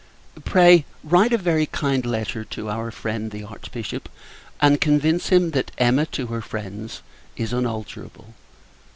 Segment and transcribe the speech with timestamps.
[0.45, 4.09] Pray, write a very kind letter to our friend the Archbishop;
[4.59, 7.03] and convince him, that Emma, to her friends,
[7.37, 8.33] is unalterable.